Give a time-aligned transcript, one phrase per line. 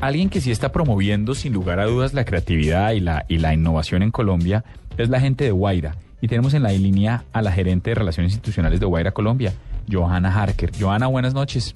[0.00, 3.54] alguien que sí está promoviendo sin lugar a dudas la creatividad y la, y la
[3.54, 4.64] innovación en Colombia
[4.96, 5.96] es la gente de Guaira.
[6.20, 9.52] Y tenemos en la línea a la gerente de Relaciones Institucionales de Guaira Colombia,
[9.90, 10.70] Johanna Harker.
[10.78, 11.74] Johanna, buenas noches.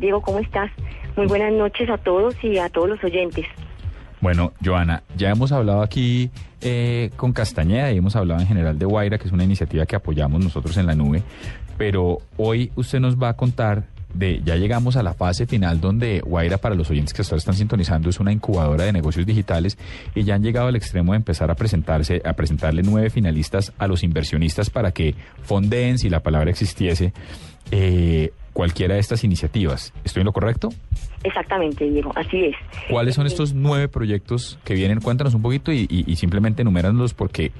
[0.00, 0.70] Diego, ¿cómo estás?
[1.16, 3.46] Muy buenas noches a todos y a todos los oyentes.
[4.20, 6.30] Bueno, Joana, ya hemos hablado aquí
[6.60, 9.96] eh, con Castañeda y hemos hablado en general de Guaira, que es una iniciativa que
[9.96, 11.22] apoyamos nosotros en la nube,
[11.76, 13.84] pero hoy usted nos va a contar
[14.14, 17.54] de, ya llegamos a la fase final donde Guaira, para los oyentes que hasta están
[17.54, 19.76] sintonizando, es una incubadora de negocios digitales
[20.14, 23.86] y ya han llegado al extremo de empezar a presentarse, a presentarle nueve finalistas a
[23.86, 27.12] los inversionistas para que fondeen, si la palabra existiese,
[27.70, 29.92] eh, cualquiera de estas iniciativas.
[30.04, 30.70] ¿Estoy en lo correcto?
[31.24, 32.56] Exactamente, Diego, así es.
[32.88, 35.00] ¿Cuáles son estos nueve proyectos que vienen?
[35.00, 37.50] Cuéntanos un poquito y, y, simplemente enuméranos porque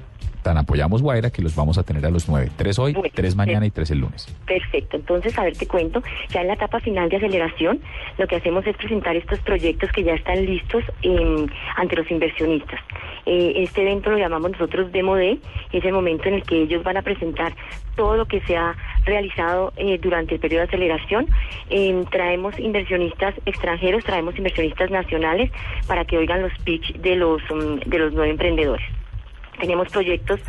[0.41, 2.51] tan apoyamos Guaira que los vamos a tener a los nueve.
[2.55, 4.27] Tres hoy, tres mañana y tres el lunes.
[4.45, 4.97] Perfecto.
[4.97, 6.01] Entonces, a ver, te cuento.
[6.29, 7.81] Ya en la etapa final de aceleración,
[8.19, 10.83] lo que hacemos es presentar estos proyectos que ya están listos
[11.75, 12.79] ante los inversionistas.
[13.25, 15.39] Eh, este evento lo llamamos nosotros Demo Day,
[15.71, 17.55] es el momento en el que ellos van a presentar
[17.95, 21.27] todo lo que se ha realizado eh, durante el periodo de aceleración.
[22.11, 25.51] traemos inversionistas extranjeros, traemos inversionistas nacionales
[25.87, 28.85] para que oigan los pitch de los, um, de los nueve emprendedores.
[29.59, 30.39] Tenemos proyectos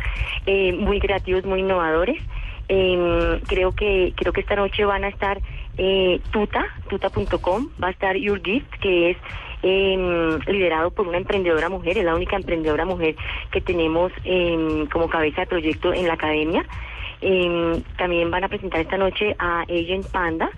[0.45, 2.21] eh, muy creativos, muy innovadores.
[2.69, 5.39] Em, creo que creo que esta noche van a estar
[6.31, 9.17] Tuta, tuta.com, va a estar Your Gift, que es
[9.63, 13.15] em, liderado por una emprendedora mujer, es la única emprendedora mujer
[13.51, 16.65] que tenemos em, como cabeza de proyecto en la academia.
[17.97, 20.51] también van a presentar esta noche a Agent Panda,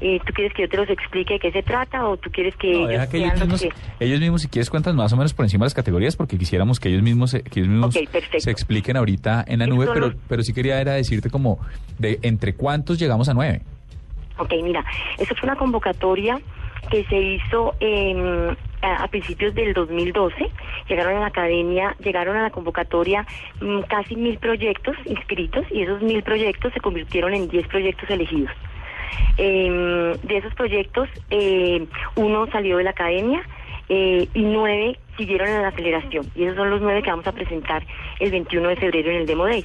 [0.00, 2.56] eh, ¿Tú quieres que yo te los explique de qué se trata o tú quieres
[2.56, 3.66] que, ellos, que ellos, mismos,
[4.00, 6.80] ellos mismos, si quieres, cuentan más o menos por encima de las categorías porque quisiéramos
[6.80, 7.94] que ellos mismos, se, que ellos mismos
[8.38, 11.58] se expliquen ahorita en la nube, pero, pero sí quería era decirte como
[11.98, 13.60] de entre cuántos llegamos a nueve.
[14.38, 14.82] Ok, mira,
[15.18, 16.40] eso fue una convocatoria
[16.90, 17.74] que se hizo
[18.82, 20.50] a, principios del 2012.
[20.88, 23.26] Llegaron a la academia, llegaron a la convocatoria
[23.60, 28.52] mm, casi mil proyectos inscritos y esos mil proyectos se convirtieron en diez proyectos elegidos.
[29.36, 31.86] Eh, de esos proyectos, eh,
[32.16, 33.42] uno salió de la academia
[33.88, 36.26] eh, y nueve siguieron en la aceleración.
[36.34, 37.84] Y esos son los nueve que vamos a presentar
[38.18, 39.64] el 21 de febrero en el Demo Day.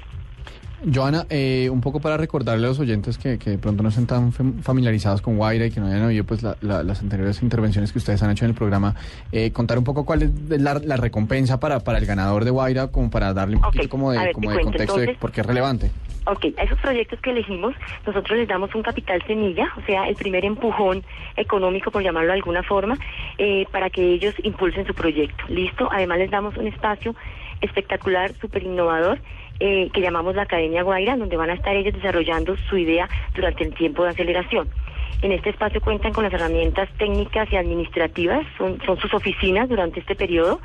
[0.94, 4.06] Joana, eh, un poco para recordarle a los oyentes que, que de pronto no estén
[4.06, 8.22] tan familiarizados con Guaira y que no hayan oído pues las anteriores intervenciones que ustedes
[8.22, 8.96] han hecho en el programa,
[9.32, 10.32] eh, contar un poco cuál es
[10.62, 14.32] la, recompensa para, para el ganador de Guaira, como para darle un poquito como de,
[14.32, 15.92] como de contexto de por qué es relevante.
[16.28, 17.76] Ok, a esos proyectos que elegimos,
[18.06, 21.04] nosotros les damos un capital semilla, o sea, el primer empujón
[21.38, 22.98] económico, por llamarlo de alguna forma,
[23.38, 25.46] eh, para que ellos impulsen su proyecto.
[25.50, 25.88] ¿Listo?
[25.92, 27.16] Además les damos un espacio
[27.62, 29.20] espectacular, súper innovador,
[29.60, 33.64] eh, que llamamos la Academia Guaira, donde van a estar ellos desarrollando su idea durante
[33.64, 34.70] el tiempo de aceleración.
[35.22, 40.14] En este espacio cuentan con las herramientas técnicas y administrativas, son, sus oficinas durante este
[40.14, 40.60] periodo,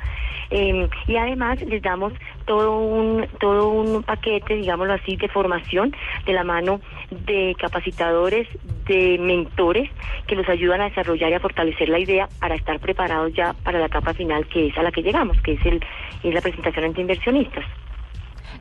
[0.49, 2.13] em, y además les damos
[2.45, 8.47] todo un, todo un paquete, digámoslo así, de formación de la mano de capacitadores,
[8.85, 9.89] de mentores
[10.27, 13.79] que los ayudan a desarrollar y a fortalecer la idea para estar preparados ya para
[13.79, 15.81] la etapa final que es a la que llegamos, que es, el,
[16.23, 17.65] es la presentación ante inversionistas.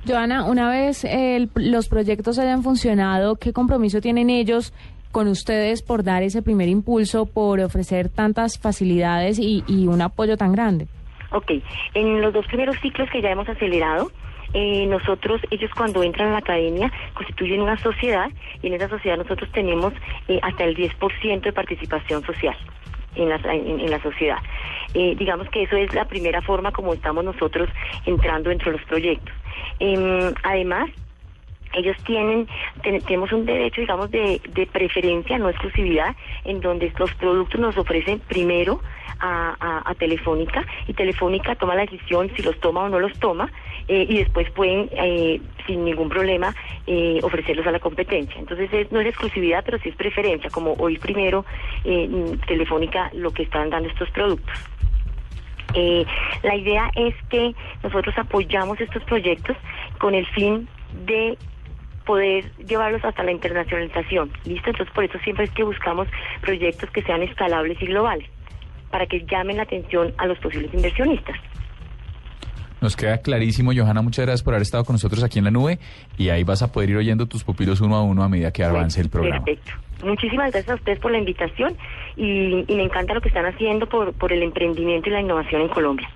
[0.07, 1.07] Joana, una vez
[1.55, 4.73] los proyectos hayan funcionado, ¿qué compromiso tienen ellos
[5.13, 10.53] con ustedes por dar ese primer impulso, por ofrecer tantas facilidades y, un apoyo tan
[10.53, 10.87] grande?
[11.33, 11.53] Ok,
[11.95, 14.11] en los dos primeros ciclos que ya hemos acelerado,
[14.53, 18.31] eh, nosotros, ellos cuando entran a la academia constituyen una sociedad
[18.63, 19.93] y en esa sociedad nosotros tenemos
[20.27, 22.57] eh, hasta el 10% de participación social
[23.15, 24.39] en la, en, la sociedad.
[24.95, 27.69] Eh, digamos que eso es la primera forma como estamos nosotros
[28.07, 29.35] entrando dentro de los proyectos.
[29.81, 30.91] Em, además,
[31.75, 32.49] ellos tienen,
[32.83, 38.19] tenemos un derecho, digamos, de, de, preferencia, no exclusividad, en donde los productos nos ofrecen
[38.21, 38.81] primero
[39.21, 43.51] a, a, Telefónica y Telefónica toma la decisión si los toma o no los toma
[43.87, 46.55] eh, y después pueden, eh, sin ningún problema,
[46.87, 48.37] eh, ofrecerlos a la competencia.
[48.39, 51.45] Entonces no es exclusividad, pero sí es preferencia, como hoy primero
[52.47, 54.55] Telefónica lo que están dando estos productos.
[56.43, 59.57] La idea es que nosotros apoyamos estos proyectos
[59.99, 60.69] con el fin
[61.07, 61.37] de
[62.05, 64.33] poder llevarlos hasta la internacionalización.
[64.45, 64.71] ¿Listo?
[64.71, 66.09] Entonces, por eso siempre es que buscamos
[66.41, 68.29] proyectos que sean escalables y globales,
[68.91, 71.37] para que llamen la atención a los posibles inversionistas.
[72.81, 74.01] Nos queda clarísimo, Johanna.
[74.01, 75.79] Muchas gracias por haber estado con nosotros aquí en la nube
[76.17, 78.65] y ahí vas a poder ir oyendo tus pupilos uno a uno a medida que
[78.65, 79.45] avance el programa.
[79.45, 79.73] Perfecto.
[80.03, 81.77] Muchísimas gracias a ustedes por la invitación
[82.21, 85.69] y, me encanta lo que están haciendo por, por el emprendimiento y la innovación en
[85.69, 86.09] Colombia.